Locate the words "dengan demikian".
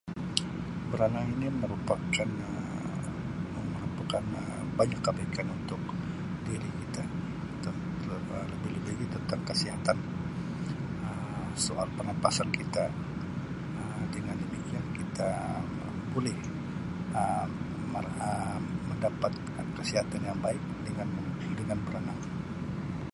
14.15-14.85